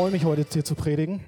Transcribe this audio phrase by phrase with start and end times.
[0.00, 1.20] freue mich heute hier zu predigen.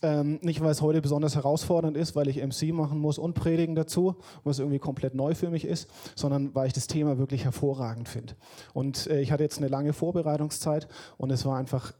[0.00, 3.74] Ähm, nicht, weil es heute besonders herausfordernd ist, weil ich MC machen muss und predigen
[3.74, 8.08] dazu, was irgendwie komplett neu für mich ist, sondern weil ich das Thema wirklich hervorragend
[8.08, 8.36] finde.
[8.74, 10.86] Und äh, ich hatte jetzt eine lange Vorbereitungszeit
[11.18, 11.94] und es war einfach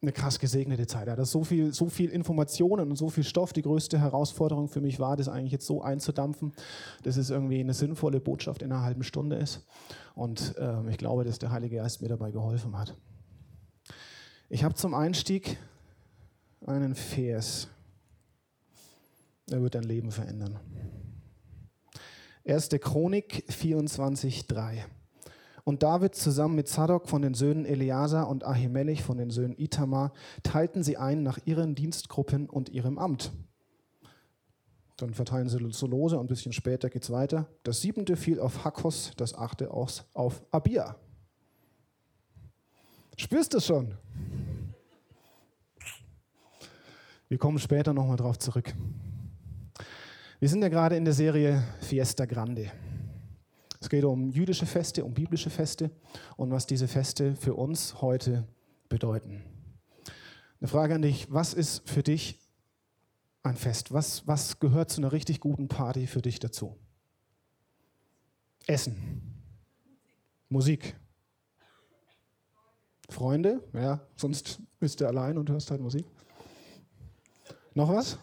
[0.00, 1.08] eine krass gesegnete Zeit.
[1.08, 3.52] Er hatte so viel, so viel Informationen und so viel Stoff.
[3.52, 6.54] Die größte Herausforderung für mich war, das eigentlich jetzt so einzudampfen,
[7.02, 9.66] dass es irgendwie eine sinnvolle Botschaft in einer halben Stunde ist.
[10.14, 12.96] Und äh, ich glaube, dass der Heilige Geist mir dabei geholfen hat.
[14.52, 15.58] Ich habe zum Einstieg
[16.66, 17.68] einen Vers.
[19.48, 20.58] Er wird dein Leben verändern.
[22.44, 22.70] 1.
[22.80, 24.78] Chronik 24,3.
[25.62, 30.12] Und David zusammen mit Zadok von den Söhnen Eleazar und Ahimelech von den Söhnen Itamar
[30.42, 33.30] teilten sie ein nach ihren Dienstgruppen und ihrem Amt.
[34.96, 37.46] Dann verteilen sie so lose und ein bisschen später geht es weiter.
[37.62, 40.96] Das siebente fiel auf Hakkos, das achte auf Abia.
[43.20, 43.94] Spürst du schon?
[47.28, 48.74] Wir kommen später nochmal drauf zurück.
[50.38, 52.72] Wir sind ja gerade in der Serie Fiesta Grande.
[53.78, 55.90] Es geht um jüdische Feste, um biblische Feste
[56.38, 58.48] und was diese Feste für uns heute
[58.88, 59.44] bedeuten.
[60.58, 62.38] Eine Frage an dich, was ist für dich
[63.42, 63.92] ein Fest?
[63.92, 66.74] Was, was gehört zu einer richtig guten Party für dich dazu?
[68.66, 68.96] Essen.
[70.48, 70.96] Musik.
[73.10, 76.06] Freunde, ja, sonst bist du allein und hörst halt Musik.
[77.74, 78.18] Noch was?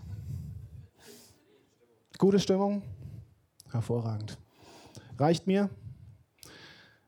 [2.18, 2.82] Gute Stimmung?
[3.72, 4.38] Hervorragend.
[5.18, 5.70] Reicht mir?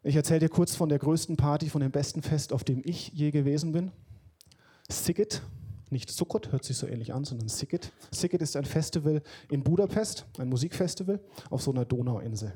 [0.04, 3.10] Ich erzähle dir kurz von der größten Party, von dem besten Fest, auf dem ich
[3.10, 3.92] je gewesen bin.
[4.90, 5.42] Siget,
[5.90, 7.92] nicht Sukkot, hört sich so ähnlich an, sondern Siget.
[8.12, 11.20] Siget ist ein Festival in Budapest, ein Musikfestival
[11.50, 12.54] auf so einer Donauinsel.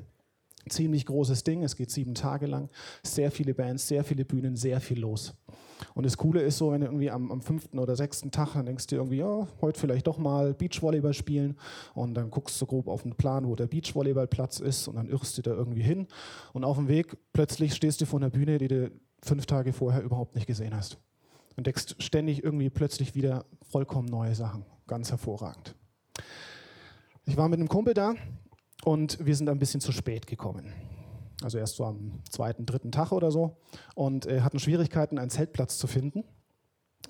[0.68, 2.70] Ziemlich großes Ding, es geht sieben Tage lang,
[3.02, 5.34] sehr viele Bands, sehr viele Bühnen, sehr viel los.
[5.94, 8.66] Und das Coole ist so, wenn du irgendwie am, am fünften oder sechsten Tag, dann
[8.66, 11.56] denkst du irgendwie, ja, heute vielleicht doch mal Beachvolleyball spielen
[11.94, 15.36] und dann guckst du grob auf den Plan, wo der Beachvolleyballplatz ist und dann irrst
[15.38, 16.06] du da irgendwie hin
[16.52, 18.90] und auf dem Weg plötzlich stehst du vor einer Bühne, die du
[19.22, 20.98] fünf Tage vorher überhaupt nicht gesehen hast.
[21.50, 24.64] Und entdeckst ständig irgendwie plötzlich wieder vollkommen neue Sachen.
[24.86, 25.74] Ganz hervorragend.
[27.26, 28.14] Ich war mit einem Kumpel da
[28.84, 30.72] und wir sind ein bisschen zu spät gekommen.
[31.42, 33.56] Also erst so am zweiten, dritten Tag oder so.
[33.94, 36.24] Und äh, hatten Schwierigkeiten, einen Zeltplatz zu finden.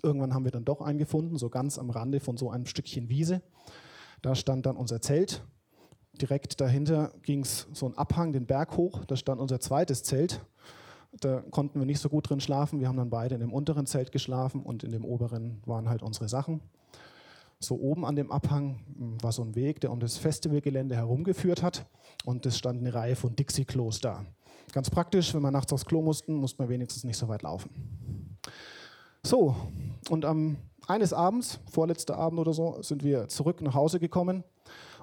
[0.03, 3.09] Irgendwann haben wir dann doch einen gefunden, so ganz am Rande von so einem Stückchen
[3.09, 3.43] Wiese.
[4.23, 5.45] Da stand dann unser Zelt.
[6.21, 9.05] Direkt dahinter ging es so einen Abhang, den Berg hoch.
[9.05, 10.45] Da stand unser zweites Zelt.
[11.21, 12.81] Da konnten wir nicht so gut drin schlafen.
[12.81, 16.03] Wir haben dann beide in dem unteren Zelt geschlafen und in dem oberen waren halt
[16.03, 16.61] unsere Sachen.
[17.61, 21.63] So oben an dem Abhang hm, war so ein Weg, der um das Festivalgelände herumgeführt
[21.63, 21.87] hat.
[22.25, 24.25] Und es stand eine Reihe von Dixie-Klos da.
[24.73, 27.71] Ganz praktisch, wenn man nachts aufs Klo mussten, musste man wenigstens nicht so weit laufen.
[29.23, 29.55] So,
[30.11, 30.57] und am
[30.87, 34.45] eines Abends, vorletzter Abend oder so, sind wir zurück nach Hause gekommen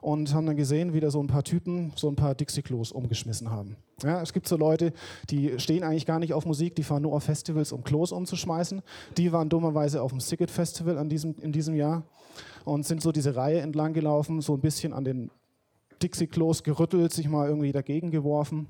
[0.01, 3.51] und haben dann gesehen, wie da so ein paar Typen so ein paar Dixie-Klos umgeschmissen
[3.51, 3.77] haben.
[4.03, 4.93] Ja, es gibt so Leute,
[5.29, 8.81] die stehen eigentlich gar nicht auf Musik, die fahren nur auf Festivals, um Klos umzuschmeißen.
[9.17, 12.03] Die waren dummerweise auf dem Siget Festival an diesem, in diesem Jahr
[12.65, 15.29] und sind so diese Reihe entlang gelaufen, so ein bisschen an den
[16.01, 18.67] Dixie-Klos gerüttelt, sich mal irgendwie dagegen geworfen.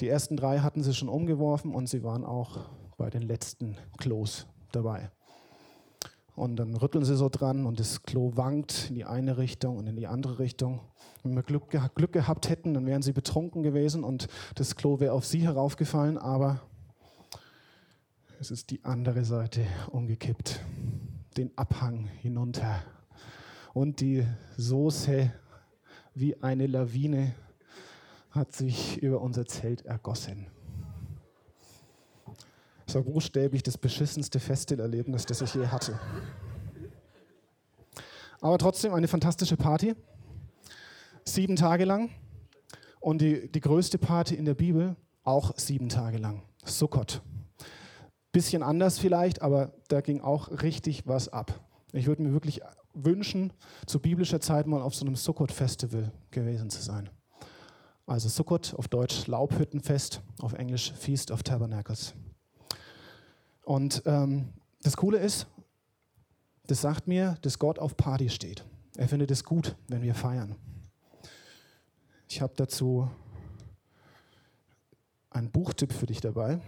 [0.00, 2.58] Die ersten drei hatten sie schon umgeworfen und sie waren auch
[2.96, 5.10] bei den letzten Klos dabei.
[6.36, 9.86] Und dann rütteln sie so dran und das Klo wankt in die eine Richtung und
[9.86, 10.80] in die andere Richtung.
[11.22, 15.12] Wenn wir Glück, Glück gehabt hätten, dann wären sie betrunken gewesen und das Klo wäre
[15.12, 16.60] auf sie heraufgefallen, aber
[18.40, 20.60] es ist die andere Seite umgekippt,
[21.36, 22.82] den Abhang hinunter
[23.74, 24.26] und die
[24.56, 25.32] Soße
[26.14, 27.34] wie eine Lawine
[28.30, 30.46] hat sich über unser Zelt ergossen.
[32.90, 35.96] Das war buchstäblich das beschissenste Festivalerlebnis, das ich je hatte.
[38.40, 39.94] Aber trotzdem eine fantastische Party.
[41.24, 42.10] Sieben Tage lang.
[42.98, 46.42] Und die, die größte Party in der Bibel auch sieben Tage lang.
[46.64, 47.22] Sukkot.
[48.32, 51.60] Bisschen anders vielleicht, aber da ging auch richtig was ab.
[51.92, 52.60] Ich würde mir wirklich
[52.92, 53.52] wünschen,
[53.86, 57.08] zu biblischer Zeit mal auf so einem Sukkot-Festival gewesen zu sein.
[58.06, 62.16] Also Sukkot auf Deutsch Laubhüttenfest, auf Englisch Feast of Tabernacles.
[63.70, 64.48] Und ähm,
[64.82, 65.46] das Coole ist,
[66.66, 68.64] das sagt mir, dass Gott auf Party steht.
[68.96, 70.56] Er findet es gut, wenn wir feiern.
[72.26, 73.08] Ich habe dazu
[75.30, 76.60] einen Buchtipp für dich dabei.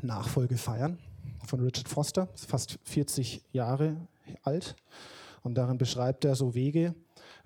[0.00, 1.00] Nachfolge feiern
[1.44, 3.96] von Richard Foster, fast 40 Jahre
[4.44, 4.76] alt.
[5.42, 6.94] Und darin beschreibt er so Wege,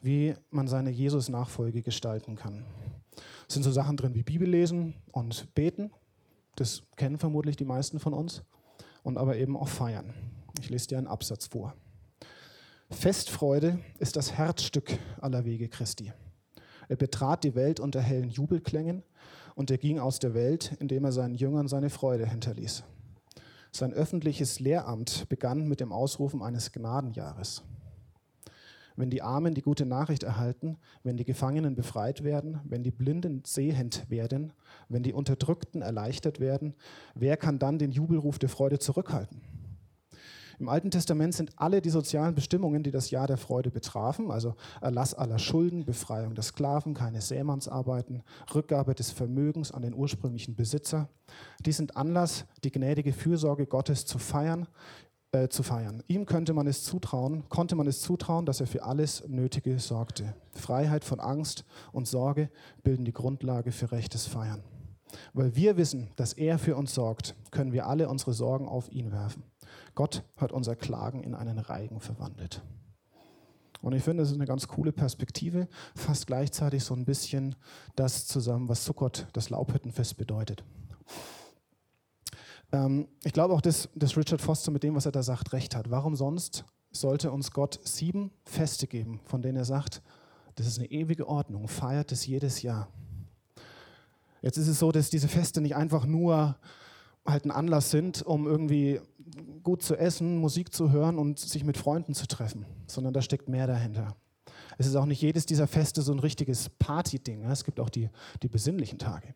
[0.02, 2.66] wie man seine Jesus-Nachfolge gestalten kann.
[3.49, 5.90] Es sind so Sachen drin wie Bibellesen und Beten.
[6.62, 8.44] Das kennen vermutlich die meisten von uns.
[9.03, 10.14] und aber eben auch feiern.
[10.61, 11.75] Ich lese dir einen Absatz vor.
[12.88, 16.12] Festfreude ist das Herzstück aller Wege Christi.
[16.88, 19.03] Er betrat die Welt unter hellen Jubelklängen
[19.56, 22.85] und er ging aus der Welt, indem er seinen Jüngern seine Freude hinterließ.
[23.73, 27.64] Sein öffentliches Lehramt begann mit dem Ausrufen eines Gnadenjahres.
[28.96, 33.42] Wenn die Armen die gute Nachricht erhalten, wenn die Gefangenen befreit werden, wenn die Blinden
[33.44, 34.52] sehend werden,
[34.88, 36.74] wenn die Unterdrückten erleichtert werden,
[37.14, 39.40] wer kann dann den Jubelruf der Freude zurückhalten?
[40.62, 44.54] Im Alten Testament sind alle die sozialen Bestimmungen, die das Jahr der Freude betrafen, also
[44.80, 48.22] Erlass aller Schulden, Befreiung der Sklaven, keine Sämannsarbeiten,
[48.54, 51.08] Rückgabe des Vermögens an den ursprünglichen Besitzer,
[51.66, 54.68] die sind Anlass, die gnädige Fürsorge Gottes zu feiern,
[55.32, 56.02] äh, zu feiern.
[56.08, 60.34] Ihm könnte man es zutrauen, konnte man es zutrauen, dass er für alles Nötige sorgte.
[60.52, 62.50] Freiheit von Angst und Sorge
[62.82, 64.62] bilden die Grundlage für rechtes Feiern.
[65.32, 69.11] Weil wir wissen, dass er für uns sorgt, können wir alle unsere Sorgen auf ihn
[69.11, 69.43] werfen.
[69.94, 72.62] Gott hat unser Klagen in einen Reigen verwandelt.
[73.81, 77.56] Und ich finde, das ist eine ganz coole Perspektive, fast gleichzeitig so ein bisschen
[77.96, 80.62] das zusammen, was Sukkot, das Laubhüttenfest bedeutet.
[82.72, 85.76] Ähm, ich glaube auch, dass, dass Richard Foster mit dem, was er da sagt, recht
[85.76, 85.90] hat.
[85.90, 90.02] Warum sonst sollte uns Gott sieben Feste geben, von denen er sagt,
[90.56, 92.88] das ist eine ewige Ordnung, feiert es jedes Jahr.
[94.42, 96.56] Jetzt ist es so, dass diese Feste nicht einfach nur
[97.24, 99.00] halt ein Anlass sind, um irgendwie
[99.62, 103.48] gut zu essen, Musik zu hören und sich mit Freunden zu treffen, sondern da steckt
[103.48, 104.16] mehr dahinter.
[104.78, 107.44] Es ist auch nicht jedes dieser Feste so ein richtiges Party-Ding.
[107.44, 108.10] Es gibt auch die,
[108.42, 109.34] die besinnlichen Tage.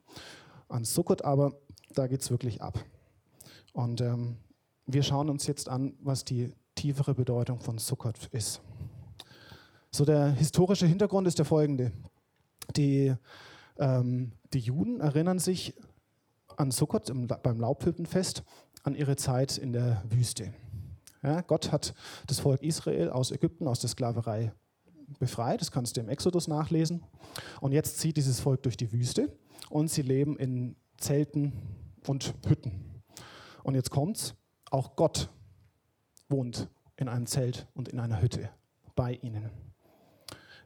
[0.68, 1.52] An Sukkot aber,
[1.94, 2.84] da geht es wirklich ab.
[3.76, 4.38] Und ähm,
[4.86, 8.62] wir schauen uns jetzt an, was die tiefere Bedeutung von Sukkot ist.
[9.90, 11.92] So der historische Hintergrund ist der folgende.
[12.74, 13.14] Die,
[13.78, 15.74] ähm, die Juden erinnern sich
[16.56, 17.12] an Sukkot
[17.42, 18.44] beim Laubhüttenfest
[18.82, 20.54] an ihre Zeit in der Wüste.
[21.22, 21.92] Ja, Gott hat
[22.28, 24.54] das Volk Israel aus Ägypten, aus der Sklaverei
[25.18, 25.60] befreit.
[25.60, 27.04] Das kannst du im Exodus nachlesen.
[27.60, 29.36] Und jetzt zieht dieses Volk durch die Wüste
[29.68, 31.52] und sie leben in Zelten
[32.06, 32.95] und Hütten.
[33.66, 34.36] Und jetzt kommt's,
[34.70, 35.28] auch Gott
[36.28, 38.48] wohnt in einem Zelt und in einer Hütte
[38.94, 39.50] bei ihnen.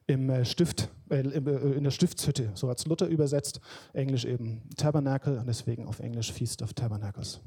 [0.06, 3.62] Im äh, Stift, äh, äh, in der Stiftshütte, so hat es Luther übersetzt,
[3.94, 7.40] Englisch eben Tabernacle und deswegen auf Englisch Feast of Tabernacles.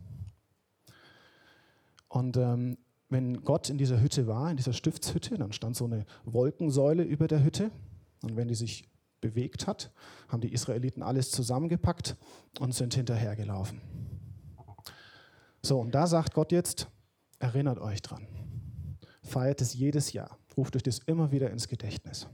[2.07, 2.79] Und ähm,
[3.09, 7.27] wenn Gott in dieser Hütte war, in dieser Stiftshütte, dann stand so eine Wolkensäule über
[7.27, 7.69] der Hütte.
[8.23, 8.89] Und wenn die sich
[9.21, 9.91] bewegt hat,
[10.29, 12.17] haben die Israeliten alles zusammengepackt
[12.59, 13.81] und sind hinterhergelaufen.
[15.65, 16.89] So, und da sagt Gott jetzt,
[17.39, 18.27] erinnert euch dran.
[19.21, 20.37] Feiert es jedes Jahr.
[20.57, 22.27] Ruft euch das immer wieder ins Gedächtnis.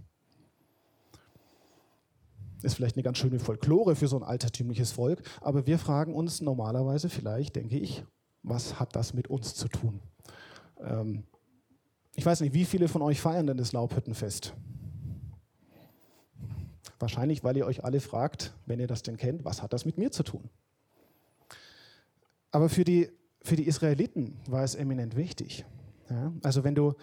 [2.63, 6.41] Ist vielleicht eine ganz schöne Folklore für so ein altertümliches Volk, aber wir fragen uns
[6.41, 8.03] normalerweise vielleicht, denke ich,
[8.41, 10.01] was hat das mit uns zu tun?
[10.81, 11.23] Ähm,
[12.15, 14.53] ich weiß nicht, wie viele von euch feiern denn das Laubhüttenfest?
[16.97, 19.97] Wahrscheinlich, weil ihr euch alle fragt, wenn ihr das denn kennt, was hat das mit
[19.97, 20.49] mir zu tun?
[22.51, 23.09] Aber für die,
[23.41, 25.65] für die Israeliten war es eminent wichtig.
[26.09, 26.31] Ja?
[26.43, 26.93] Also wenn du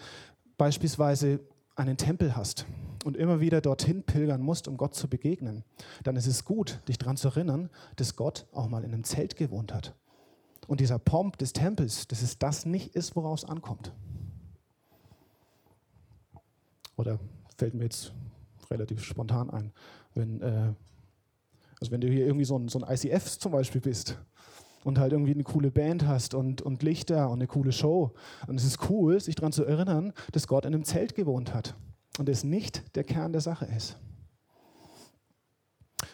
[0.57, 1.39] beispielsweise
[1.75, 2.65] einen Tempel hast
[3.05, 5.63] und immer wieder dorthin pilgern musst, um Gott zu begegnen,
[6.03, 9.35] dann ist es gut, dich daran zu erinnern, dass Gott auch mal in einem Zelt
[9.35, 9.95] gewohnt hat
[10.67, 13.93] und dieser Pomp des Tempels, dass es das nicht ist, woraus es ankommt.
[16.97, 17.19] Oder
[17.57, 18.13] fällt mir jetzt
[18.69, 19.71] relativ spontan ein,
[20.13, 20.73] wenn, äh,
[21.79, 24.17] also wenn du hier irgendwie so ein, so ein ICF zum Beispiel bist
[24.83, 28.13] und halt irgendwie eine coole Band hast und, und Lichter und eine coole Show.
[28.47, 31.75] Und es ist cool, sich daran zu erinnern, dass Gott in einem Zelt gewohnt hat
[32.17, 33.97] und es nicht der Kern der Sache ist.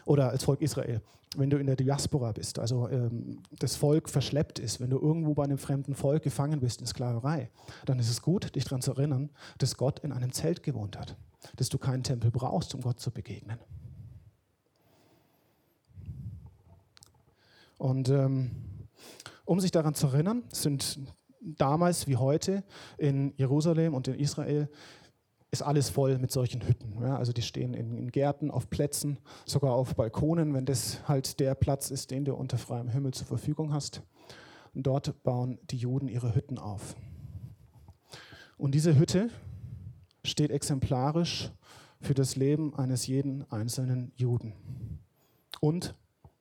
[0.05, 1.01] Oder als Volk Israel
[1.35, 5.33] wenn du in der Diaspora bist, also ähm, das Volk verschleppt ist, wenn du irgendwo
[5.33, 7.49] bei einem fremden Volk gefangen bist in Sklaverei,
[7.85, 11.15] dann ist es gut, dich daran zu erinnern, dass Gott in einem Zelt gewohnt hat,
[11.57, 13.57] dass du keinen Tempel brauchst, um Gott zu begegnen.
[17.83, 18.51] Und ähm,
[19.43, 20.99] um sich daran zu erinnern, sind
[21.41, 22.63] damals wie heute
[22.97, 24.69] in Jerusalem und in Israel
[25.51, 26.93] ist alles voll mit solchen Hütten.
[27.01, 31.41] Ja, also die stehen in, in, Gärten, auf Plätzen, sogar auf Balkonen, wenn das halt
[31.41, 34.01] der Platz ist, den du unter freiem Himmel zur Verfügung hast.
[34.73, 36.95] Und dort bauen die Juden ihre Hütten auf.
[38.55, 39.29] Und diese Hütte
[40.23, 41.51] steht exemplarisch
[41.99, 44.53] für das Leben eines jeden einzelnen Juden.
[45.59, 45.95] Und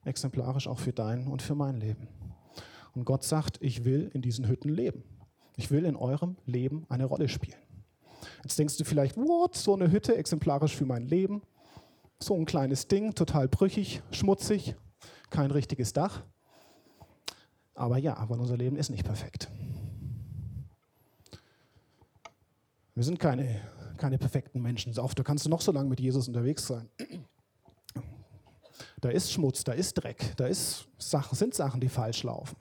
[0.05, 2.09] exemplarisch auch für dein und für mein Leben.
[2.95, 5.05] Und Gott sagt, ich will in diesen Hütten leben.
[5.57, 7.59] Ich will in eurem Leben eine Rolle spielen.
[8.43, 11.43] Jetzt denkst du vielleicht, what, so eine Hütte, exemplarisch für mein Leben.
[12.19, 14.77] So ein kleines Ding, total brüchig, schmutzig,
[15.31, 16.23] kein richtiges Dach.
[17.75, 19.49] Aber ja, weil unser Leben ist nicht perfekt.
[22.95, 23.61] Wir sind keine,
[23.97, 24.97] keine perfekten Menschen.
[24.99, 26.89] Auch da kannst du noch so lange mit Jesus unterwegs sein.
[29.03, 32.57] Da ist Schmutz, da ist Dreck, da ist sind Sachen, die falsch laufen.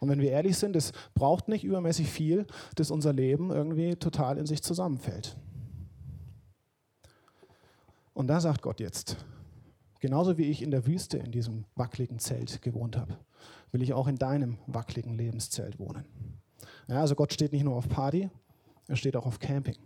[0.00, 4.38] Und wenn wir ehrlich sind, es braucht nicht übermäßig viel, dass unser Leben irgendwie total
[4.38, 5.36] in sich zusammenfällt.
[8.14, 9.18] Und da sagt Gott jetzt,
[10.00, 13.18] genauso wie ich in der Wüste in diesem wackeligen Zelt gewohnt habe,
[13.70, 16.06] will ich auch in deinem wackeligen Lebenszelt wohnen.
[16.88, 18.30] Ja, also Gott steht nicht nur auf Party,
[18.88, 19.76] er steht auch auf Camping.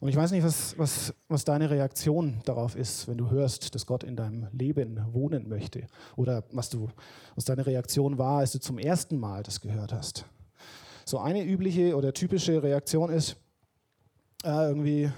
[0.00, 3.86] Und ich weiß nicht, was, was, was deine Reaktion darauf ist, wenn du hörst, dass
[3.86, 5.86] Gott in deinem Leben wohnen möchte.
[6.16, 6.88] Oder was, du,
[7.34, 10.26] was deine Reaktion war, als du zum ersten Mal das gehört hast.
[11.06, 13.36] So eine übliche oder typische Reaktion ist
[14.44, 15.10] äh, irgendwie,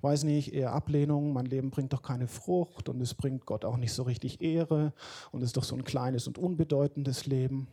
[0.00, 3.76] weiß nicht, eher Ablehnung, mein Leben bringt doch keine Frucht und es bringt Gott auch
[3.76, 4.92] nicht so richtig Ehre
[5.32, 7.66] und es ist doch so ein kleines und unbedeutendes Leben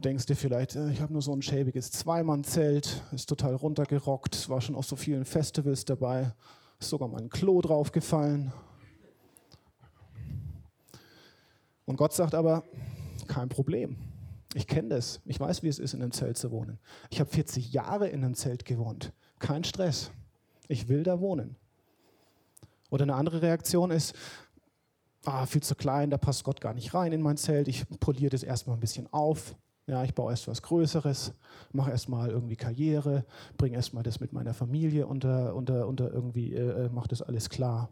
[0.00, 4.60] denkst dir vielleicht, äh, ich habe nur so ein schäbiges Zweimannzelt, ist total runtergerockt, war
[4.60, 6.32] schon auf so vielen Festivals dabei,
[6.78, 8.52] ist sogar mal ein Klo draufgefallen.
[11.84, 12.64] Und Gott sagt aber,
[13.26, 13.96] kein Problem.
[14.54, 15.20] Ich kenne das.
[15.24, 16.78] Ich weiß, wie es ist, in einem Zelt zu wohnen.
[17.10, 19.12] Ich habe 40 Jahre in einem Zelt gewohnt.
[19.38, 20.10] Kein Stress.
[20.68, 21.56] Ich will da wohnen.
[22.90, 24.14] Oder eine andere Reaktion ist,
[25.24, 27.68] ah, viel zu klein, da passt Gott gar nicht rein in mein Zelt.
[27.68, 29.54] Ich poliere das erstmal ein bisschen auf.
[29.90, 31.34] Ja, ich baue erst was Größeres,
[31.72, 33.24] mache erstmal irgendwie Karriere,
[33.58, 37.50] bringe erstmal das mit meiner Familie unter, unter, unter irgendwie, äh, äh mache das alles
[37.50, 37.88] klar.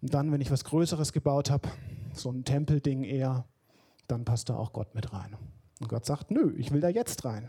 [0.00, 1.68] Und dann, wenn ich was Größeres gebaut habe,
[2.12, 3.44] so ein Tempelding eher,
[4.08, 5.36] dann passt da auch Gott mit rein.
[5.80, 7.48] Und Gott sagt, nö, ich will da jetzt rein.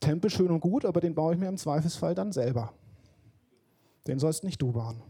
[0.00, 2.72] Tempel schön und gut, aber den baue ich mir im Zweifelsfall dann selber.
[4.08, 5.00] Den sollst nicht du bauen.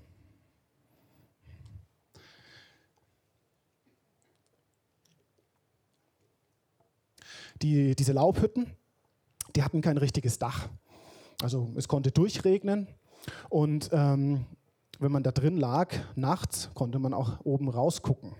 [7.62, 8.66] Die, diese Laubhütten,
[9.54, 10.68] die hatten kein richtiges Dach.
[11.42, 12.88] Also es konnte durchregnen
[13.48, 14.46] und ähm,
[15.00, 18.32] wenn man da drin lag, nachts, konnte man auch oben rausgucken.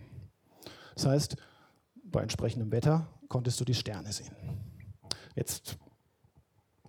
[0.94, 1.36] Das heißt,
[2.04, 4.34] bei entsprechendem Wetter konntest du die Sterne sehen.
[5.34, 5.76] Jetzt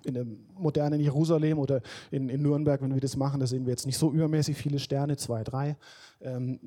[0.06, 1.82] in einem modernen Jerusalem oder
[2.12, 4.80] in, in, Nürnberg, wenn wir das machen, da sehen wir jetzt nicht so übermäßig viele
[4.80, 5.78] Sterne, zwei, drei.
[6.22, 6.60] Ähm,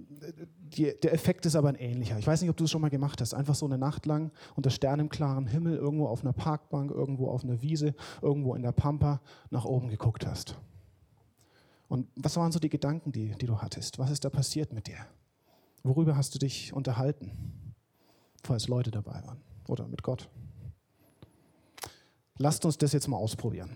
[0.59, 2.19] die, der Effekt ist aber ein ähnlicher.
[2.19, 3.35] Ich weiß nicht, ob du es schon mal gemacht hast.
[3.35, 7.63] Einfach so eine Nacht lang unter sternenklaren Himmel, irgendwo auf einer Parkbank, irgendwo auf einer
[7.63, 10.57] Wiese, irgendwo in der Pampa nach oben geguckt hast.
[11.89, 13.99] Und was waren so die Gedanken, die, die du hattest?
[13.99, 14.99] Was ist da passiert mit dir?
[15.83, 17.75] Worüber hast du dich unterhalten,
[18.43, 20.29] falls Leute dabei waren oder mit Gott?
[22.41, 23.71] Lasst uns das jetzt mal ausprobieren.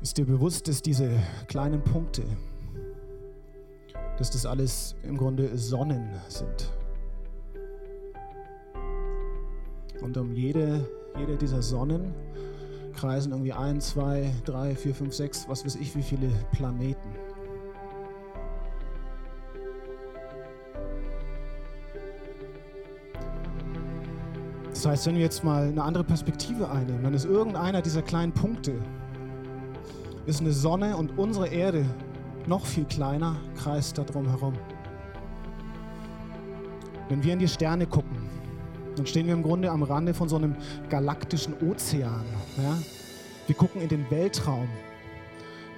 [0.00, 1.10] Ist dir bewusst, dass diese
[1.48, 2.24] kleinen Punkte,
[4.16, 6.72] dass das alles im Grunde Sonnen sind?
[10.00, 10.88] Und um jede,
[11.18, 12.14] jede dieser Sonnen
[13.02, 17.08] kreisen irgendwie ein, zwei, drei, vier, fünf, sechs, was weiß ich, wie viele Planeten.
[24.70, 28.30] Das heißt, wenn wir jetzt mal eine andere Perspektive einnehmen, dann ist irgendeiner dieser kleinen
[28.30, 28.74] Punkte,
[30.26, 31.84] ist eine Sonne und unsere Erde
[32.46, 34.54] noch viel kleiner, kreist da drum herum.
[37.08, 38.30] Wenn wir in die Sterne gucken,
[38.96, 40.56] dann stehen wir im Grunde am Rande von so einem
[40.88, 42.24] galaktischen Ozean.
[42.56, 42.78] Ja?
[43.46, 44.68] Wir gucken in den Weltraum,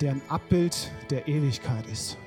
[0.01, 2.19] der ein Abbild der Ewigkeit ist.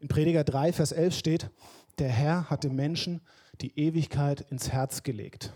[0.00, 1.50] In Prediger 3, Vers 11 steht,
[1.98, 3.20] der Herr hat dem Menschen
[3.60, 5.52] die Ewigkeit ins Herz gelegt.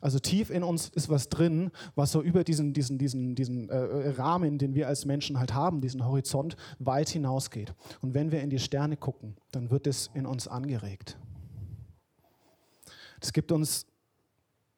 [0.00, 4.10] Also tief in uns ist was drin, was so über diesen, diesen, diesen, diesen äh,
[4.10, 7.74] Rahmen, den wir als Menschen halt haben, diesen Horizont, weit hinausgeht.
[8.00, 11.18] Und wenn wir in die Sterne gucken, dann wird es in uns angeregt.
[13.20, 13.86] Das gibt uns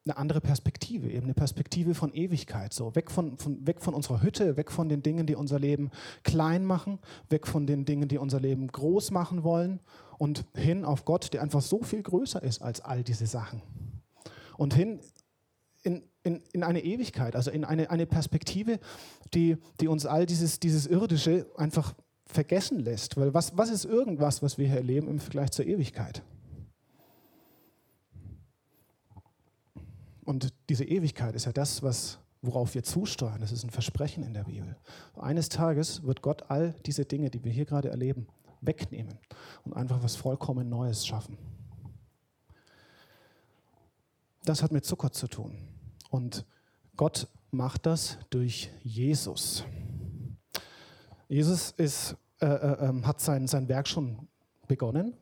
[0.05, 4.23] eine andere Perspektive, eben eine Perspektive von Ewigkeit, so weg von, von, weg von unserer
[4.23, 5.91] Hütte, weg von den Dingen, die unser Leben
[6.23, 6.97] klein machen,
[7.29, 9.79] weg von den Dingen, die unser Leben groß machen wollen
[10.17, 13.61] und hin auf Gott, der einfach so viel größer ist als all diese Sachen
[14.61, 14.99] und hin
[15.81, 18.79] in, in, in eine Ewigkeit, also in eine, eine Perspektive,
[19.33, 21.95] die, die uns all dieses, dieses Irdische einfach
[22.27, 23.17] vergessen lässt.
[23.17, 26.21] Weil was, was ist irgendwas, was wir hier erleben im Vergleich zur Ewigkeit?
[30.25, 33.41] Und diese Ewigkeit ist ja das, was, worauf wir zusteuern.
[33.41, 34.77] Das ist ein Versprechen in der Bibel.
[35.15, 38.27] Eines Tages wird Gott all diese Dinge, die wir hier gerade erleben,
[38.61, 39.17] wegnehmen
[39.63, 41.39] und einfach was vollkommen Neues schaffen.
[44.45, 45.57] Das hat mit Zucker zu tun.
[46.09, 46.45] Und
[46.95, 49.63] Gott macht das durch Jesus.
[51.27, 54.27] Jesus ist, äh, äh, ähm, hat sein, sein Werk schon
[54.67, 55.15] begonnen.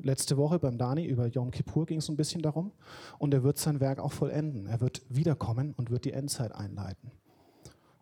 [0.00, 2.72] Letzte Woche beim Dani über Yom Kippur ging es ein bisschen darum.
[3.18, 4.66] Und er wird sein Werk auch vollenden.
[4.66, 7.12] Er wird wiederkommen und wird die Endzeit einleiten.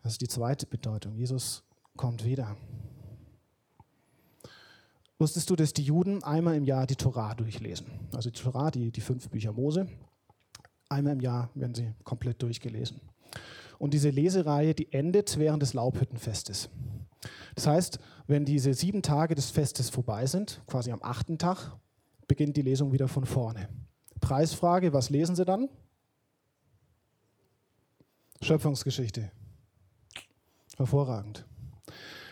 [0.02, 1.14] Das ist die zweite Bedeutung.
[1.14, 1.64] Jesus
[1.96, 2.56] kommt wieder.
[5.18, 7.86] Wusstest du, dass die Juden einmal im Jahr die Torah durchlesen?
[8.14, 9.86] Also die Torah, die, die fünf Bücher Mose.
[10.92, 13.00] Einmal im Jahr werden sie komplett durchgelesen.
[13.78, 16.68] Und diese Lesereihe, die endet während des Laubhüttenfestes.
[17.54, 21.76] Das heißt, wenn diese sieben Tage des Festes vorbei sind, quasi am achten Tag,
[22.28, 23.68] beginnt die Lesung wieder von vorne.
[24.20, 25.68] Preisfrage, was lesen Sie dann?
[28.42, 29.32] Schöpfungsgeschichte.
[30.76, 31.46] Hervorragend.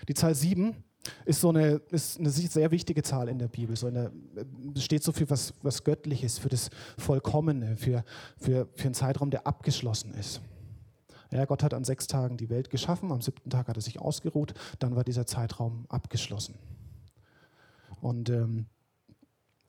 [0.09, 0.85] Die Zahl sieben
[1.25, 3.77] ist so eine, ist eine sehr wichtige Zahl in der Bibel.
[3.77, 4.11] So eine,
[4.77, 8.05] steht so für was, was Göttliches, für das Vollkommene, für,
[8.37, 10.41] für, für einen Zeitraum, der abgeschlossen ist.
[11.31, 14.01] Ja, Gott hat an sechs Tagen die Welt geschaffen, am siebten Tag hat er sich
[14.01, 16.57] ausgeruht, dann war dieser Zeitraum abgeschlossen.
[18.01, 18.67] Und ähm,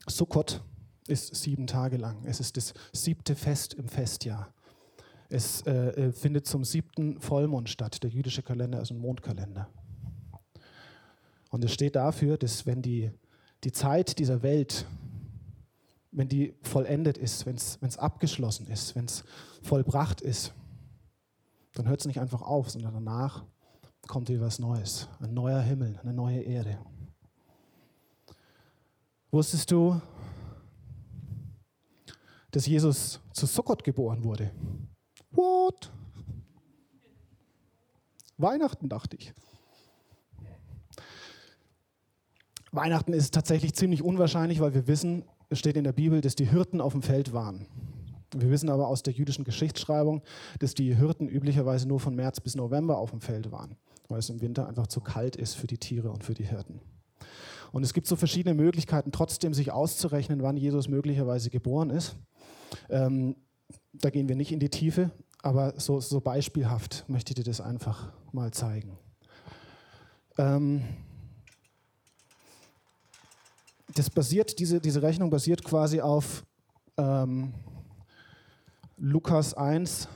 [0.08, 0.62] Sukkot
[1.06, 2.24] ist sieben Tage lang.
[2.24, 4.52] Es ist das siebte Fest im Festjahr.
[5.28, 8.02] Es äh, äh findet zum siebten Vollmond statt.
[8.02, 9.68] Der jüdische Kalender ist ein Mondkalender.
[11.52, 13.10] Und es steht dafür, dass wenn die,
[13.62, 14.86] die Zeit dieser Welt,
[16.10, 19.22] wenn die vollendet ist, wenn es abgeschlossen ist, wenn es
[19.62, 20.54] vollbracht ist,
[21.74, 23.44] dann hört es nicht einfach auf, sondern danach
[24.08, 25.10] kommt wieder was Neues.
[25.20, 26.78] Ein neuer Himmel, eine neue Erde.
[29.30, 30.00] Wusstest du,
[32.50, 34.50] dass Jesus zu Sukkot geboren wurde?
[35.32, 35.92] What?
[38.38, 39.34] Weihnachten, dachte ich.
[42.72, 46.48] Weihnachten ist tatsächlich ziemlich unwahrscheinlich, weil wir wissen, es steht in der Bibel, dass die
[46.48, 47.66] Hirten auf dem Feld waren.
[48.34, 50.22] Wir wissen aber aus der jüdischen Geschichtsschreibung,
[50.58, 53.76] dass die Hirten üblicherweise nur von März bis November auf dem Feld waren,
[54.08, 56.80] weil es im Winter einfach zu kalt ist für die Tiere und für die Hirten.
[57.72, 62.16] Und es gibt so verschiedene Möglichkeiten, trotzdem sich auszurechnen, wann Jesus möglicherweise geboren ist.
[62.88, 63.36] Ähm,
[63.92, 65.10] da gehen wir nicht in die Tiefe,
[65.42, 68.98] aber so, so beispielhaft möchte ich dir das einfach mal zeigen.
[70.38, 70.82] Ähm,
[73.94, 76.44] das basiert, diese, diese Rechnung basiert quasi auf
[76.96, 77.52] ähm,
[78.96, 80.08] Lukas 1,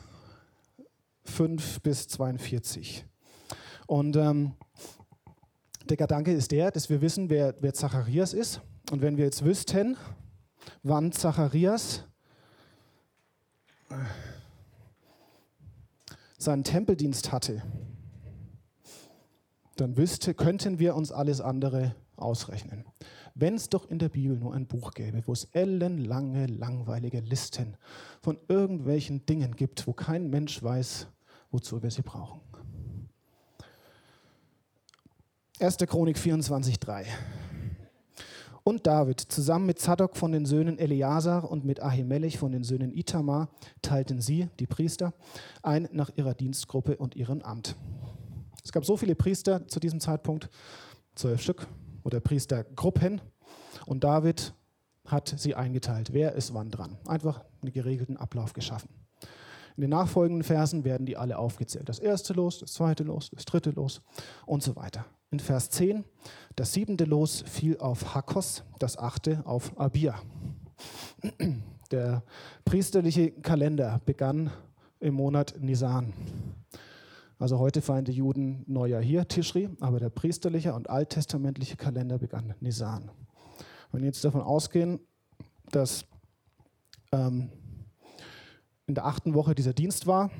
[1.24, 3.04] 5 bis 42.
[3.86, 4.54] Und ähm,
[5.88, 8.60] der Gedanke ist der, dass wir wissen, wer, wer Zacharias ist.
[8.90, 9.96] Und wenn wir jetzt wüssten,
[10.82, 12.04] wann Zacharias
[16.38, 17.62] seinen Tempeldienst hatte,
[19.76, 22.84] dann wüsste, könnten wir uns alles andere ausrechnen.
[23.38, 27.76] Wenn es doch in der Bibel nur ein Buch gäbe, wo es ellenlange, langweilige Listen
[28.22, 31.06] von irgendwelchen Dingen gibt, wo kein Mensch weiß,
[31.50, 32.40] wozu wir sie brauchen.
[35.60, 35.76] 1.
[35.86, 37.04] Chronik 24,3.
[38.64, 42.90] Und David, zusammen mit Zadok von den Söhnen Eleazar und mit Ahimelech von den Söhnen
[42.90, 43.50] Itamar,
[43.82, 45.12] teilten sie, die Priester,
[45.62, 47.76] ein nach ihrer Dienstgruppe und ihrem Amt.
[48.64, 50.48] Es gab so viele Priester zu diesem Zeitpunkt,
[51.14, 51.68] zwölf Stück,
[52.06, 53.20] oder Priestergruppen.
[53.84, 54.54] Und David
[55.04, 56.12] hat sie eingeteilt.
[56.12, 56.96] Wer ist wann dran?
[57.06, 58.88] Einfach einen geregelten Ablauf geschaffen.
[59.76, 61.88] In den nachfolgenden Versen werden die alle aufgezählt.
[61.88, 64.00] Das erste Los, das zweite Los, das dritte Los
[64.46, 65.04] und so weiter.
[65.30, 66.04] In Vers 10,
[66.54, 70.14] das siebente Los fiel auf Hakos, das achte auf Abia.
[71.90, 72.22] Der
[72.64, 74.50] priesterliche Kalender begann
[75.00, 76.12] im Monat Nisan.
[77.38, 82.54] Also heute feiern die Juden Neujahr hier, Tischri, aber der priesterliche und alttestamentliche Kalender begann
[82.60, 83.10] Nisan.
[83.92, 85.00] Wenn wir jetzt davon ausgehen,
[85.70, 86.06] dass
[87.12, 87.50] ähm,
[88.86, 90.30] in der achten Woche dieser Dienst war,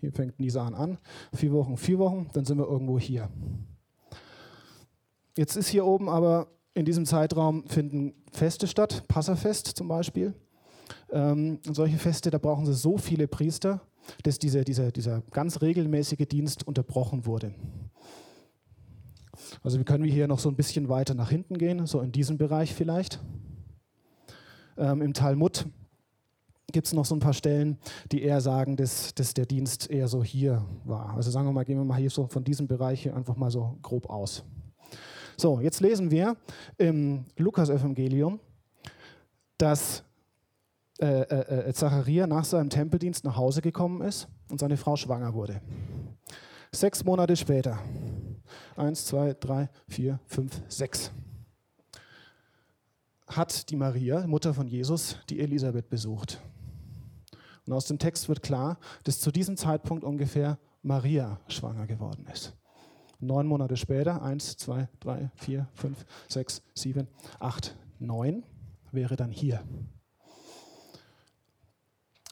[0.00, 0.98] hier fängt Nisan an,
[1.34, 3.28] vier Wochen, vier Wochen, dann sind wir irgendwo hier.
[5.36, 10.34] Jetzt ist hier oben aber in diesem Zeitraum finden Feste statt, Passafest zum Beispiel.
[11.10, 13.82] Ähm, solche Feste, da brauchen sie so viele Priester,
[14.22, 17.54] dass dieser, dieser, dieser ganz regelmäßige Dienst unterbrochen wurde.
[19.62, 22.38] Also wir können hier noch so ein bisschen weiter nach hinten gehen, so in diesem
[22.38, 23.20] Bereich vielleicht.
[24.76, 25.66] Ähm, Im Talmud
[26.72, 27.78] gibt es noch so ein paar Stellen,
[28.10, 31.14] die eher sagen, dass, dass der Dienst eher so hier war.
[31.14, 33.50] Also sagen wir mal, gehen wir mal hier so von diesem Bereich hier einfach mal
[33.50, 34.44] so grob aus.
[35.36, 36.36] So, jetzt lesen wir
[36.78, 38.40] im Lukas-Evangelium,
[39.58, 40.04] dass
[40.98, 45.34] äh, äh, äh, Zacharia nach seinem Tempeldienst nach Hause gekommen ist und seine Frau schwanger
[45.34, 45.60] wurde.
[46.70, 47.78] Sechs Monate später,
[48.76, 51.10] eins, zwei, drei, vier, fünf, sechs,
[53.26, 56.40] hat die Maria, Mutter von Jesus, die Elisabeth besucht.
[57.66, 62.54] Und aus dem Text wird klar, dass zu diesem Zeitpunkt ungefähr Maria schwanger geworden ist.
[63.20, 67.06] Neun Monate später, eins, zwei, drei, vier, fünf, sechs, sieben,
[67.38, 68.42] acht, neun,
[68.90, 69.62] wäre dann hier.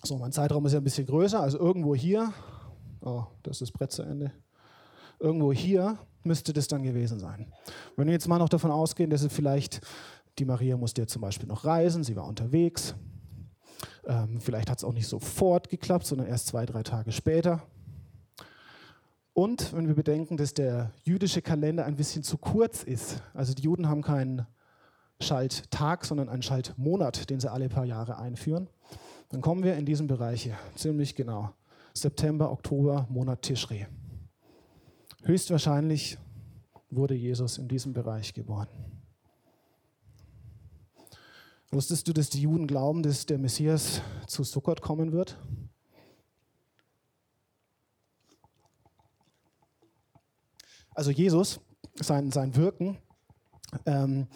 [0.02, 2.32] So, mein Zeitraum ist ja ein bisschen größer, also irgendwo hier,
[3.02, 4.32] oh, das ist Brett zu Ende,
[5.18, 7.52] irgendwo hier müsste das dann gewesen sein.
[7.96, 9.82] Wenn wir jetzt mal noch davon ausgehen, dass es vielleicht,
[10.38, 12.94] die Maria musste ja zum Beispiel noch reisen, sie war unterwegs,
[14.06, 17.62] ähm, vielleicht hat es auch nicht sofort geklappt, sondern erst zwei, drei Tage später.
[19.34, 23.62] Und wenn wir bedenken, dass der jüdische Kalender ein bisschen zu kurz ist, also die
[23.62, 24.46] Juden haben keinen
[25.20, 28.68] Schalttag, sondern einen Schaltmonat, den sie alle paar Jahre einführen,
[29.31, 31.55] dann kommen wir in diesen Bereich hier, ziemlich genau.
[31.95, 33.87] September, Oktober, Monat Tischri.
[35.23, 36.19] Höchstwahrscheinlich
[36.90, 38.69] wurde Jesus in diesem Bereich geboren.
[41.71, 45.38] Wusstest du, dass die Juden glauben, dass der Messias zu Sukkot kommen wird?
[50.93, 51.61] Also Jesus,
[51.95, 52.99] sein, sein Wirken
[53.87, 54.26] ähm,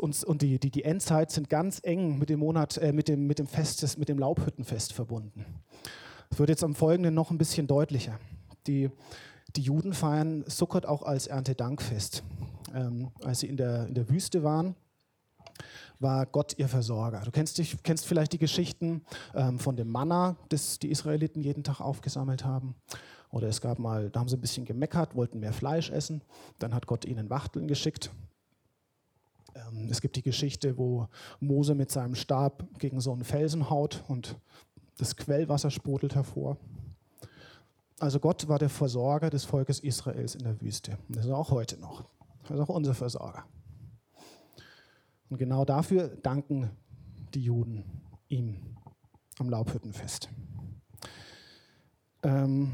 [0.00, 3.26] und, und die, die, die Endzeit sind ganz eng mit dem Monat, äh, mit, dem,
[3.26, 5.44] mit dem Fest, mit dem Laubhüttenfest verbunden.
[6.30, 8.18] Es wird jetzt am folgenden noch ein bisschen deutlicher.
[8.66, 8.90] Die,
[9.54, 12.22] die Juden feiern Sukkot auch als Erntedankfest.
[12.74, 14.74] Ähm, als sie in der, in der Wüste waren,
[15.98, 17.22] war Gott ihr Versorger.
[17.24, 19.02] Du kennst, dich, kennst vielleicht die Geschichten
[19.34, 22.74] ähm, von dem Manna, das die Israeliten jeden Tag aufgesammelt haben.
[23.30, 26.22] Oder es gab mal, da haben sie ein bisschen gemeckert, wollten mehr Fleisch essen.
[26.58, 28.10] Dann hat Gott ihnen Wachteln geschickt.
[29.56, 31.08] Ähm, es gibt die Geschichte, wo
[31.40, 34.36] Mose mit seinem Stab gegen so einen Felsen haut und
[34.98, 36.56] das Quellwasser sprudelt hervor.
[37.98, 40.98] Also Gott war der Versorger des Volkes Israels in der Wüste.
[41.08, 42.04] Das ist auch heute noch.
[42.42, 43.44] Das ist auch unser Versorger.
[45.28, 46.70] Und genau dafür danken
[47.34, 47.84] die Juden
[48.28, 48.76] ihm
[49.38, 50.28] am Laubhüttenfest.
[52.22, 52.72] Ähm,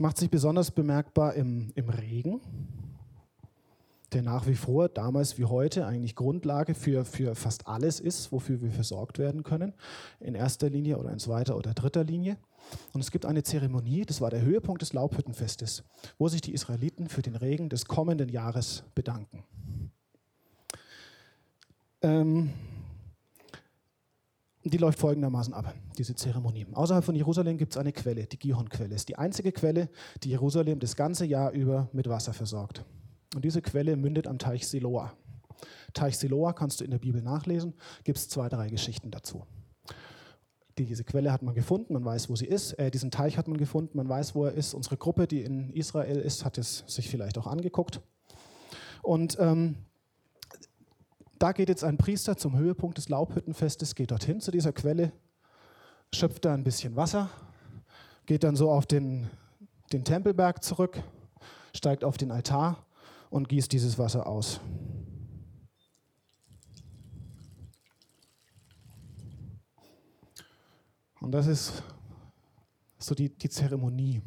[0.00, 2.40] macht sich besonders bemerkbar im, im Regen,
[4.12, 8.60] der nach wie vor, damals wie heute, eigentlich Grundlage für, für fast alles ist, wofür
[8.60, 9.74] wir versorgt werden können.
[10.18, 12.36] In erster Linie oder in zweiter oder dritter Linie.
[12.92, 15.84] Und es gibt eine Zeremonie, das war der Höhepunkt des Laubhüttenfestes,
[16.18, 19.44] wo sich die Israeliten für den Regen des kommenden Jahres bedanken.
[22.02, 22.50] Ähm,
[24.64, 26.66] die läuft folgendermaßen ab, diese Zeremonie.
[26.72, 28.94] Außerhalb von Jerusalem gibt es eine Quelle, die Gihon-Quelle.
[28.94, 29.88] ist die einzige Quelle,
[30.22, 32.84] die Jerusalem das ganze Jahr über mit Wasser versorgt.
[33.34, 35.12] Und diese Quelle mündet am Teich Siloa.
[35.92, 39.46] Teich Siloa kannst du in der Bibel nachlesen, gibt es zwei, drei Geschichten dazu.
[40.78, 42.72] Diese Quelle hat man gefunden, man weiß, wo sie ist.
[42.74, 44.72] Äh, diesen Teich hat man gefunden, man weiß, wo er ist.
[44.72, 48.00] Unsere Gruppe, die in Israel ist, hat es sich vielleicht auch angeguckt.
[49.02, 49.76] Und ähm,
[51.38, 55.12] da geht jetzt ein Priester zum Höhepunkt des Laubhüttenfestes, geht dorthin zu dieser Quelle,
[56.14, 57.30] schöpft da ein bisschen Wasser,
[58.26, 59.28] geht dann so auf den,
[59.92, 61.02] den Tempelberg zurück,
[61.74, 62.84] steigt auf den Altar
[63.30, 64.60] und gießt dieses Wasser aus.
[71.20, 71.82] Und das ist
[72.98, 74.20] so die, die Zeremonie,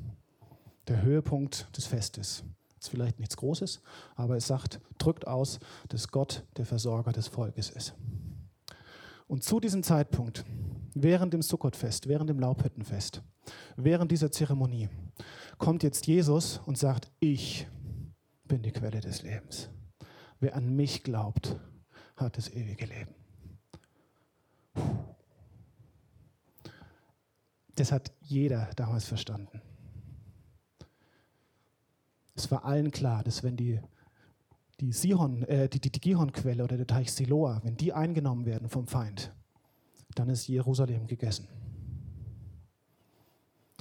[0.88, 2.44] der Höhepunkt des Festes
[2.84, 3.82] ist vielleicht nichts Großes,
[4.16, 7.96] aber es sagt, drückt aus, dass Gott der Versorger des Volkes ist.
[9.28, 10.44] Und zu diesem Zeitpunkt,
[10.94, 13.22] während dem Sukkotfest, während dem Laubhüttenfest,
[13.78, 14.89] während dieser Zeremonie,
[15.58, 17.68] kommt jetzt Jesus und sagt, ich
[18.54, 19.68] bin die Quelle des Lebens.
[20.39, 21.60] Wer an mich glaubt,
[22.16, 23.16] hat das ewige Leben.
[27.74, 29.60] Das hat jeder damals verstanden.
[32.36, 33.80] Es war allen klar, dass wenn die,
[34.80, 38.70] die, Sihon, äh, die, die, die Gihon-Quelle oder der Teich Siloa, wenn die eingenommen werden
[38.70, 39.34] vom Feind,
[40.13, 41.48] dann ist Jerusalem gegessen.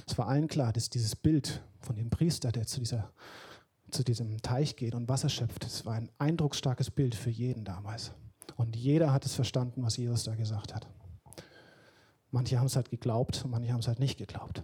[0.07, 3.13] Es war allen klar, dass dieses Bild von dem Priester, der zu, dieser,
[3.93, 8.11] zu diesem Teich geht und Wasser schöpft, das war ein eindrucksstarkes Bild für jeden damals.
[8.55, 10.87] Und jeder hat es verstanden, was Jesus da gesagt hat.
[12.31, 14.63] Manche haben es halt geglaubt manche haben es halt nicht geglaubt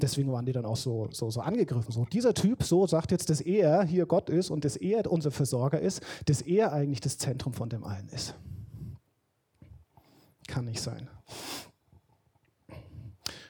[0.00, 1.92] deswegen waren die dann auch so, so, so angegriffen.
[1.92, 5.30] So, dieser Typ so sagt jetzt, dass er hier Gott ist und dass er unser
[5.30, 8.34] Versorger ist, dass er eigentlich das Zentrum von dem allen ist.
[10.46, 11.08] Kann nicht sein.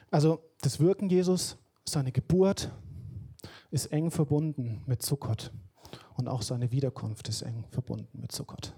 [0.09, 2.71] Also das Wirken Jesus, seine Geburt
[3.71, 5.51] ist eng verbunden mit Sukkot
[6.15, 8.73] und auch seine Wiederkunft ist eng verbunden mit Sukkot.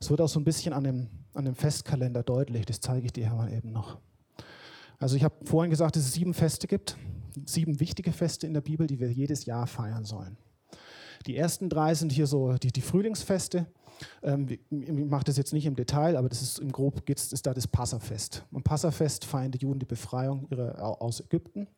[0.00, 3.12] Es wird auch so ein bisschen an dem, an dem Festkalender deutlich, das zeige ich
[3.12, 3.98] dir mal eben noch.
[4.98, 6.96] Also ich habe vorhin gesagt, dass es sieben Feste gibt,
[7.46, 10.36] sieben wichtige Feste in der Bibel, die wir jedes Jahr feiern sollen.
[11.26, 13.66] Die ersten drei sind hier so die, die Frühlingsfeste.
[14.22, 17.46] Ähm, ich mache das jetzt nicht im Detail, aber das ist im Grob geht's, ist
[17.46, 18.44] da das Passafest.
[18.52, 21.68] Am Passafest feiern die Juden die Befreiung ihre, aus Ägypten.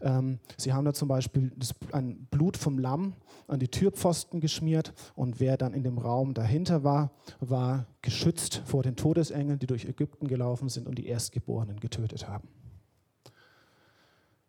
[0.00, 3.14] Ähm, sie haben da zum Beispiel das, ein Blut vom Lamm
[3.46, 8.82] an die Türpfosten geschmiert und wer dann in dem Raum dahinter war, war geschützt vor
[8.82, 12.48] den Todesengeln, die durch Ägypten gelaufen sind und die Erstgeborenen getötet haben.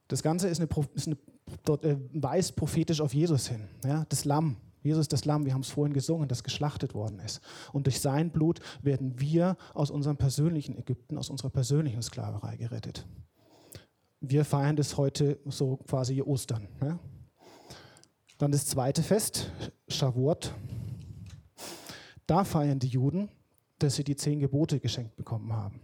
[0.07, 1.17] Das Ganze ist eine, ist eine,
[1.63, 3.67] dort, äh, weist prophetisch auf Jesus hin.
[3.83, 4.05] Ja?
[4.09, 7.41] Das Lamm, Jesus das Lamm, wir haben es vorhin gesungen, das geschlachtet worden ist.
[7.73, 13.07] Und durch sein Blut werden wir aus unserem persönlichen Ägypten, aus unserer persönlichen Sklaverei gerettet.
[14.27, 16.67] Wir feiern das heute so quasi Ostern.
[16.81, 16.99] Ja?
[18.37, 19.51] Dann das zweite Fest,
[19.87, 20.53] Shavuot.
[22.25, 23.29] Da feiern die Juden,
[23.79, 25.79] dass sie die zehn Gebote geschenkt bekommen haben.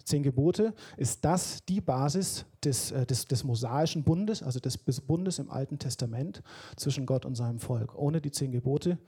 [0.00, 4.78] Die zehn Gebote ist das die Basis des, äh, des, des mosaischen Bundes, also des
[4.78, 6.42] Bundes im Alten Testament
[6.76, 7.94] zwischen Gott und seinem Volk.
[7.94, 8.98] Ohne die zehn Gebote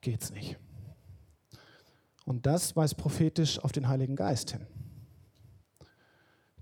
[0.00, 0.58] geht es nicht.
[2.24, 4.66] Und das weist prophetisch auf den Heiligen Geist hin.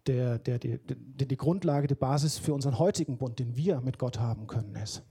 [0.09, 3.99] Der, der, der, der, die Grundlage, die Basis für unseren heutigen Bund, den wir mit
[3.99, 5.03] Gott haben können, ist.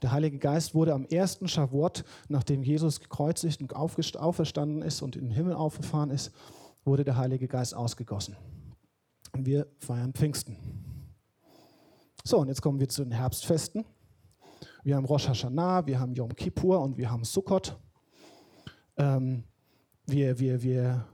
[0.00, 5.26] Der Heilige Geist wurde am ersten Shavuot, nachdem Jesus gekreuzigt und auferstanden ist und in
[5.26, 6.32] den Himmel aufgefahren ist,
[6.84, 8.36] wurde der Heilige Geist ausgegossen.
[9.32, 10.56] Und wir feiern Pfingsten.
[12.24, 13.84] So, und jetzt kommen wir zu den Herbstfesten.
[14.82, 17.76] Wir haben Rosh Hashanah, wir haben Yom Kippur und wir haben Sukkot.
[18.96, 19.44] Ähm,
[20.06, 21.06] wir, wir, wir,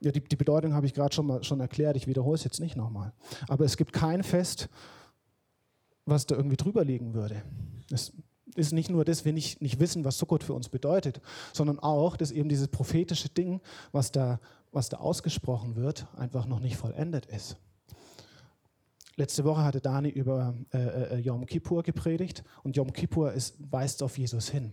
[0.00, 2.76] ja, die, die Bedeutung habe ich gerade schon, schon erklärt, ich wiederhole es jetzt nicht
[2.76, 3.12] nochmal.
[3.48, 4.68] Aber es gibt kein Fest,
[6.06, 7.42] was da irgendwie drüber liegen würde.
[7.90, 8.12] Es
[8.54, 11.20] ist nicht nur, dass wir nicht, nicht wissen, was Sukkot für uns bedeutet,
[11.52, 13.60] sondern auch, dass eben dieses prophetische Ding,
[13.92, 14.40] was da,
[14.72, 17.56] was da ausgesprochen wird, einfach noch nicht vollendet ist.
[19.20, 24.02] Letzte Woche hatte Dani über äh, äh, Yom Kippur gepredigt und Yom Kippur ist, weist
[24.02, 24.72] auf Jesus hin.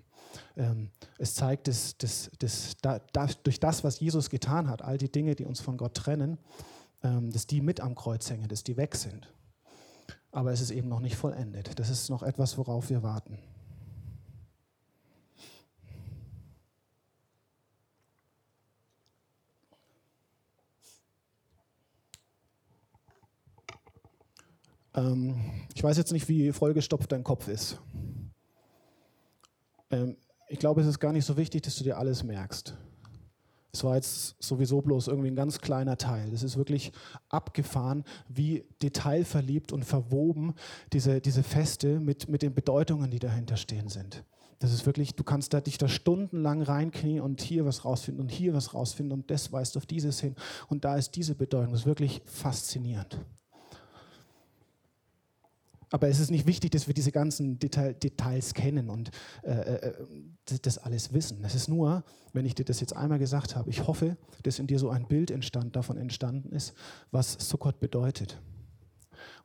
[0.56, 4.98] Ähm, es zeigt, dass, dass, dass da, da, durch das, was Jesus getan hat, all
[4.98, 6.38] die Dinge, die uns von Gott trennen,
[7.04, 9.30] ähm, dass die mit am Kreuz hängen, dass die weg sind.
[10.32, 11.78] Aber es ist eben noch nicht vollendet.
[11.78, 13.40] Das ist noch etwas, worauf wir warten.
[24.98, 25.36] Ähm,
[25.74, 27.80] ich weiß jetzt nicht, wie vollgestopft dein Kopf ist.
[29.92, 30.18] Ähm,
[30.50, 32.76] ich glaube, es ist gar nicht so wichtig, dass du dir alles merkst.
[33.72, 36.32] Es war jetzt sowieso bloß irgendwie ein ganz kleiner Teil.
[36.32, 36.92] Das ist wirklich
[37.30, 40.56] abgefahren, wie detailverliebt und verwoben
[40.94, 44.24] diese, diese Feste mit, mit den Bedeutungen, die dahinter stehen sind.
[44.60, 48.30] Das ist wirklich, du kannst da, dich da stundenlang reinknien und hier was rausfinden und
[48.30, 50.36] hier was rausfinden und das weist auf dieses hin
[50.70, 51.74] und da ist diese Bedeutung.
[51.74, 53.20] Das ist wirklich faszinierend.
[55.90, 59.10] Aber es ist nicht wichtig, dass wir diese ganzen Detail, Details kennen und
[59.44, 59.94] äh, äh,
[60.62, 61.44] das alles wissen.
[61.46, 64.68] Es ist nur, wenn ich dir das jetzt einmal gesagt habe, ich hoffe, dass in
[64.68, 66.74] dir so ein Bild entstand, davon entstanden ist,
[67.12, 68.42] was Sukkot bedeutet.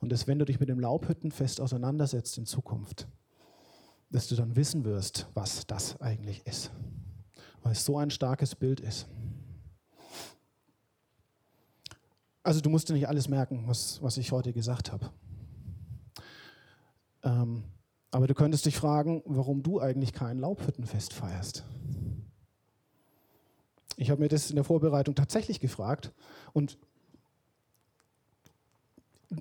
[0.00, 3.06] Und dass, wenn du dich mit dem Laubhüttenfest auseinandersetzt in Zukunft,
[4.10, 6.70] dass du dann wissen wirst, was das eigentlich ist.
[7.62, 9.06] Weil es so ein starkes Bild ist.
[12.42, 15.10] Also du musst dir nicht alles merken, was, was ich heute gesagt habe.
[17.22, 17.64] Ähm,
[18.10, 21.64] aber du könntest dich fragen, warum du eigentlich kein Laubhüttenfest feierst.
[23.96, 26.12] Ich habe mir das in der Vorbereitung tatsächlich gefragt
[26.52, 26.78] und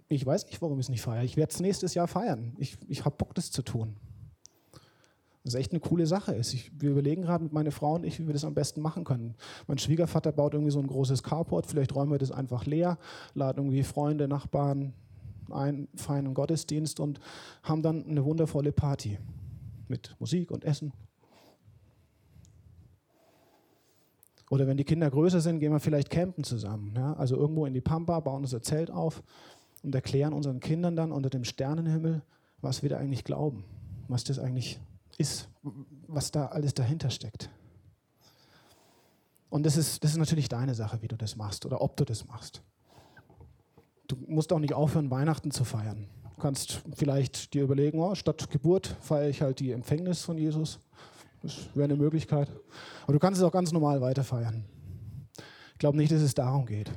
[0.07, 1.23] ich weiß nicht, warum ich es nicht feiere.
[1.23, 2.55] Ich werde es nächstes Jahr feiern.
[2.57, 3.97] Ich, ich habe Bock, das zu tun.
[5.43, 6.35] Das ist echt eine coole Sache.
[6.35, 9.03] Ich, wir überlegen gerade mit meiner Frau und ich, wie wir das am besten machen
[9.03, 9.35] können.
[9.67, 11.65] Mein Schwiegervater baut irgendwie so ein großes Carport.
[11.65, 12.99] Vielleicht räumen wir das einfach leer,
[13.33, 14.93] laden irgendwie Freunde, Nachbarn,
[15.51, 17.19] einen feinen Gottesdienst und
[17.63, 19.17] haben dann eine wundervolle Party
[19.87, 20.93] mit Musik und Essen.
[24.49, 26.93] Oder wenn die Kinder größer sind, gehen wir vielleicht campen zusammen.
[26.95, 27.13] Ja?
[27.13, 29.23] Also irgendwo in die Pampa, bauen unser Zelt auf
[29.81, 32.21] und erklären unseren Kindern dann unter dem Sternenhimmel,
[32.61, 33.63] was wir da eigentlich glauben,
[34.09, 34.79] was das eigentlich
[35.17, 35.47] ist,
[36.07, 37.49] was da alles dahinter steckt.
[39.49, 42.05] Und das ist, das ist natürlich deine Sache, wie du das machst oder ob du
[42.05, 42.61] das machst.
[44.11, 46.09] Du musst auch nicht aufhören, Weihnachten zu feiern.
[46.35, 50.79] Du kannst vielleicht dir überlegen, oh, statt Geburt feiere ich halt die Empfängnis von Jesus.
[51.41, 52.49] Das wäre eine Möglichkeit.
[53.03, 54.65] Aber du kannst es auch ganz normal weiter feiern.
[55.71, 56.91] Ich glaube nicht, dass es darum geht.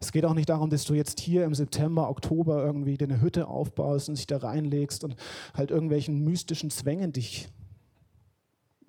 [0.00, 3.20] Es geht auch nicht darum, dass du jetzt hier im September, Oktober irgendwie dir eine
[3.20, 5.14] Hütte aufbaust und dich da reinlegst und
[5.54, 7.48] halt irgendwelchen mystischen Zwängen dich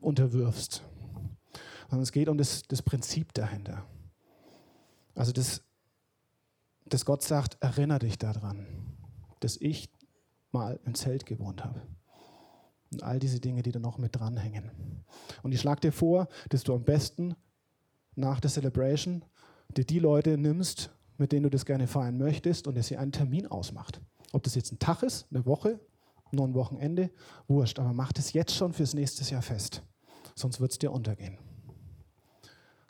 [0.01, 0.82] unterwirfst.
[1.88, 3.86] sondern es geht um das, das Prinzip dahinter.
[5.13, 5.62] Also, dass,
[6.89, 8.65] dass Gott sagt, erinnere dich daran,
[9.39, 9.89] dass ich
[10.52, 11.82] mal im Zelt gewohnt habe.
[12.91, 14.71] Und all diese Dinge, die da noch mit dranhängen.
[15.43, 17.36] Und ich schlage dir vor, dass du am besten
[18.15, 19.23] nach der Celebration
[19.75, 23.12] dir die Leute nimmst, mit denen du das gerne feiern möchtest und dass ihr einen
[23.12, 24.02] Termin ausmacht.
[24.32, 25.80] Ob das jetzt ein Tag ist, eine Woche,
[26.32, 27.12] nur ein Wochenende,
[27.47, 29.84] wurscht, aber mach das jetzt schon fürs nächste Jahr fest,
[30.36, 31.38] sonst wird es dir untergehen.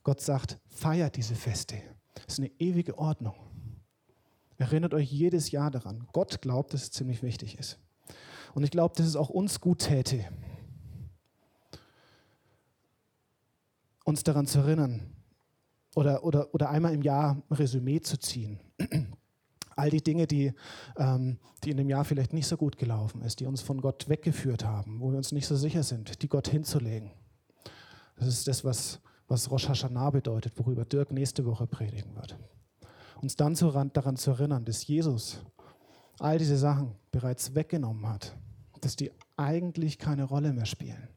[0.03, 1.81] Gott sagt, feiert diese Feste.
[2.13, 3.35] Das ist eine ewige Ordnung.
[4.59, 6.05] Erinnert euch jedes Jahr daran.
[6.11, 7.79] Gott glaubt, dass es ziemlich wichtig ist.
[8.53, 10.25] Und ich glaube, dass es auch uns gut täte,
[14.03, 15.15] uns daran zu erinnern
[15.95, 18.59] oder, oder, oder einmal im Jahr ein Resümee zu ziehen.
[19.77, 20.51] All die Dinge, die,
[20.97, 24.09] ähm, die in dem Jahr vielleicht nicht so gut gelaufen ist, die uns von Gott
[24.09, 27.11] weggeführt haben, wo wir uns nicht so sicher sind, die Gott hinzulegen.
[28.17, 32.37] Das ist das, was, was Rosh Hashanah bedeutet, worüber Dirk nächste Woche predigen wird.
[33.21, 33.53] Uns dann
[33.93, 35.39] daran zu erinnern, dass Jesus
[36.19, 38.35] all diese Sachen bereits weggenommen hat,
[38.81, 41.07] dass die eigentlich keine Rolle mehr spielen.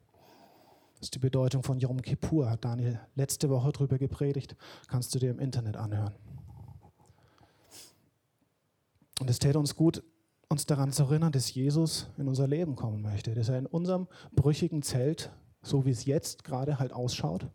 [0.94, 5.18] Das ist die Bedeutung von Yom Kippur, hat Daniel letzte Woche darüber gepredigt, kannst du
[5.18, 6.14] dir im Internet anhören.
[9.20, 10.02] Und es täte uns gut,
[10.48, 14.06] uns daran zu erinnern, dass Jesus in unser Leben kommen möchte, dass er in unserem
[14.34, 17.48] brüchigen Zelt, so wie es jetzt gerade halt ausschaut,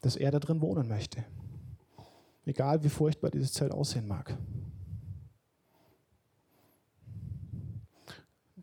[0.00, 1.24] dass er da drin wohnen möchte.
[2.46, 4.36] Egal wie furchtbar dieses Zelt aussehen mag.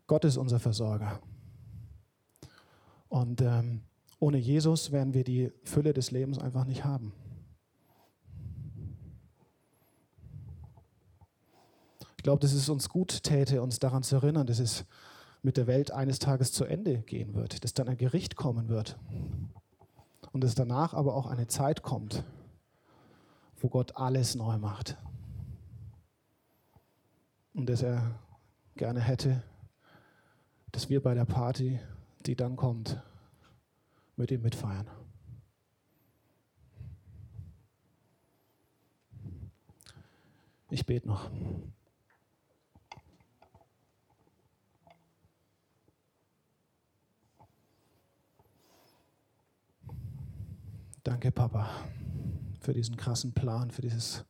[0.06, 1.20] Gott ist unser Versorger.
[3.08, 3.82] Und ähm,
[4.18, 7.12] ohne Jesus werden wir die Fülle des Lebens einfach nicht haben.
[12.16, 14.84] Ich glaube, dass es uns gut täte, uns daran zu erinnern, dass es
[15.42, 18.96] mit der Welt eines Tages zu Ende gehen wird, dass dann ein Gericht kommen wird
[20.30, 22.24] und dass danach aber auch eine Zeit kommt,
[23.62, 24.96] wo Gott alles neu macht
[27.54, 28.18] und dass er
[28.74, 29.42] gerne hätte,
[30.72, 31.78] dass wir bei der Party,
[32.26, 33.00] die dann kommt,
[34.16, 34.88] mit ihm mitfeiern.
[40.70, 41.30] Ich bete noch.
[51.04, 51.68] Danke, Papa,
[52.62, 54.24] für diesen krassen Plan, für dieses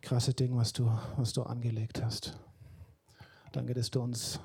[0.00, 2.38] krasse Ding, was du, was du angelegt hast.
[3.52, 4.40] Danke, dass du uns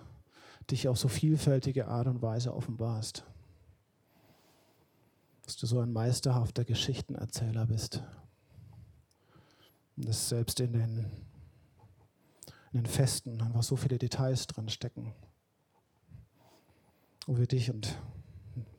[0.70, 3.24] dich auf so vielfältige Art und Weise offenbarst.
[5.46, 8.04] Dass du so ein meisterhafter Geschichtenerzähler bist.
[9.98, 11.06] Und dass selbst in den,
[12.72, 15.14] in den Festen einfach so viele Details drin stecken,
[17.26, 17.98] wo wir dich und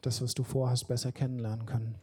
[0.02, 1.98] das, was du vorhast, besser kennenlernen können.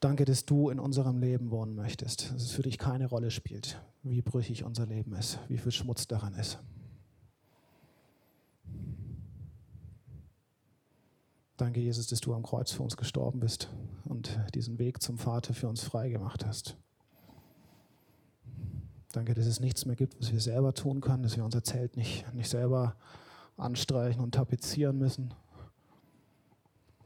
[0.00, 3.82] Danke, dass du in unserem Leben wohnen möchtest, dass es für dich keine Rolle spielt,
[4.04, 6.60] wie brüchig unser Leben ist, wie viel Schmutz daran ist.
[11.56, 13.68] Danke, Jesus, dass du am Kreuz für uns gestorben bist
[14.04, 16.76] und diesen Weg zum Vater für uns freigemacht hast.
[19.10, 21.96] Danke, dass es nichts mehr gibt, was wir selber tun können, dass wir unser Zelt
[21.96, 22.94] nicht, nicht selber
[23.56, 25.34] anstreichen und tapezieren müssen,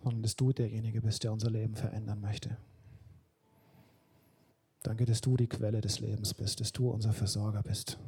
[0.02, 2.56] sondern dass du derjenige bist, der unser Leben verändern möchte.
[4.82, 7.98] Danke, dass du die Quelle des Lebens bist, dass du unser Versorger bist.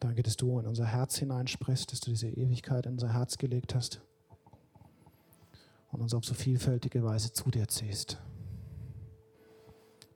[0.00, 3.74] Danke, dass du in unser Herz hineinsprichst, dass du diese Ewigkeit in unser Herz gelegt
[3.76, 4.00] hast
[5.90, 8.18] und uns auf so vielfältige Weise zu dir ziehst.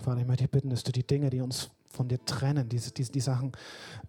[0.00, 2.90] Vater, ich möchte dich bitten, dass du die Dinge, die uns von dir trennen, diese,
[2.90, 3.52] diese, die Sachen,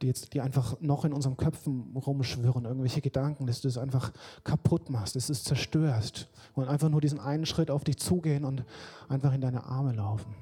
[0.01, 4.11] die, jetzt, die einfach noch in unseren Köpfen rumschwirren, irgendwelche Gedanken, dass du es einfach
[4.43, 8.45] kaputt machst, dass du es zerstörst und einfach nur diesen einen Schritt auf dich zugehen
[8.45, 8.63] und
[9.09, 10.33] einfach in deine Arme laufen.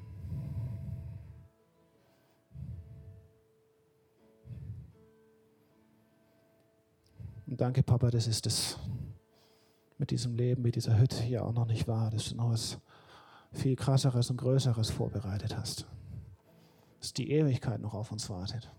[7.46, 8.78] Und danke, Papa, das ist es
[10.02, 12.78] mit diesem Leben, mit dieser Hütte hier auch noch nicht wahr, dass du noch was
[13.52, 15.86] viel krasseres und größeres vorbereitet hast
[17.02, 18.70] dass die Ewigkeit noch auf uns wartet.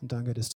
[0.00, 0.48] Und danke, dass